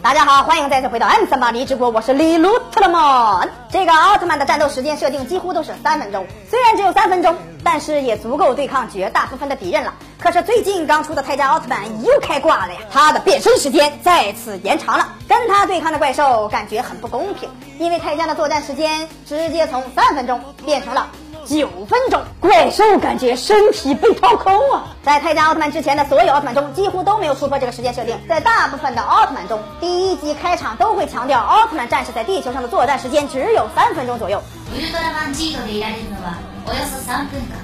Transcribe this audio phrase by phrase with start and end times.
[0.00, 3.48] 大家好，欢迎再次回到 M 三八离直播，我是李鲁特勒曼。
[3.68, 7.34] 这个奥特曼的战斗时间设定几乎都是三分钟，虽然只有三分钟，
[7.64, 9.94] 但是也足够对抗绝大部分的敌人了。
[10.20, 21.08] 可是最近刚出的泰迦奥特曼又开挂了呀，他的变身时间再次延长了，跟他对抗的怪兽感觉很不公平，因为泰迦的作战时间直接从三分钟变成了。
[21.47, 24.95] 九分钟，怪兽感觉身体被掏空啊！
[25.03, 28.17] 在泰迦奥特曼之前的所有奥特曼中，几乎都没有突破这个时间设定。
[28.29, 34.41] 在大部分的奥特曼中，第一集开场都会强调奥特曼战士在地球上的作战时间只有三分钟左右。
[34.73, 37.59] ウルトラマンジートでいられるのはおよそ3分間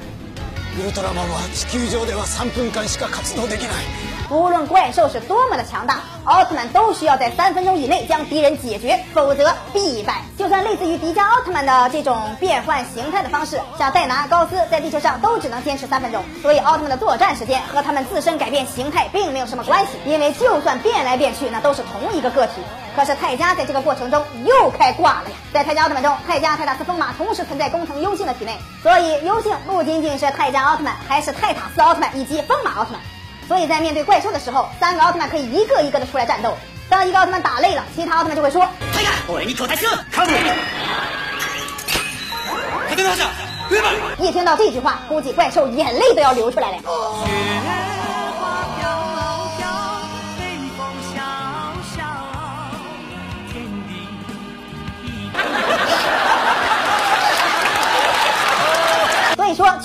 [0.79, 3.69] ウルトラマンは地球上では3分間しか活動できない
[4.30, 10.22] 无论怪兽是多么的强大，奥特曼都需要在三分钟以内将敌人解决，否则必败。
[10.38, 16.22] 就算类似于迪迦奥特曼的这种变换形态的方式，像戴拿、高斯在地球上都只能坚持三分钟。
[16.42, 22.54] 所以奥特曼的作战时间和他们自身改变形态并没有什么关系，因为就算变来变去，那都是同一个个体。
[22.96, 25.36] 可是泰迦在这个过程中又开挂了呀！
[25.52, 33.00] 在泰迦奥特曼中，泰迦、泰塔斯、风马同时存在工程幽性的体内，所以优性不仅仅是泰迦奥特曼，还是泰塔斯奥特曼以及风马奥特曼。
[33.46, 36.56] 所以在面对怪兽的时候，三个奥特曼可以一个一个的出来战斗。
[36.88, 38.66] 当一个奥特曼打累了，其他奥特曼就会说
[44.18, 46.76] ：“一听到这句话，估计怪兽眼泪都要流出来了。
[46.84, 47.26] 哦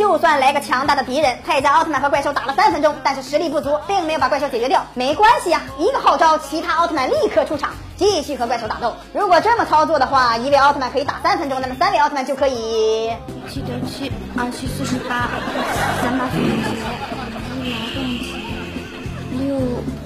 [0.10, 8.96] 就算来个强大的敌人，泰迦奥特曼和怪兽打了三分钟，但是实力不足，并没有把怪兽解决掉，没关系呀，一个号召，其他奥特曼立刻出场，继续和怪兽打斗。
[9.14, 13.14] 如果这么操作的话，一位奥特曼可以打三分钟，那么三位奥特曼就可以。
[13.48, 15.30] 七得七二七四十八
[16.02, 16.38] 三八四
[19.38, 19.60] 六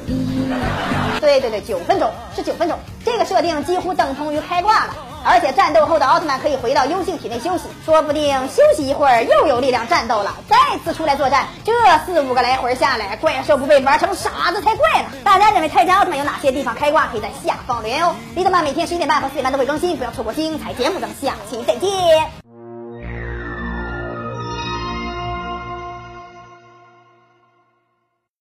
[0.06, 1.20] 一。
[1.22, 4.94] 对对对，九分钟是九分钟，这个设定几乎等同于开挂了。
[5.24, 11.48] 而且战斗后的奥特曼可以回到幽静体内休息，说不定休息一会儿又有力量战斗了，再次出来作战。
[11.64, 11.72] 这
[12.06, 15.10] 四五个来回下来，怪兽不被玩成傻子才怪呢。
[15.24, 17.08] 大家认为泰迦奥特曼有哪些地方开挂？
[17.08, 18.16] 可以在下方留言哦。
[18.36, 21.00] 李德曼每天十一点半和四点半都会更新，不要错过精彩节目。
[21.00, 22.43] 咱们下期再见。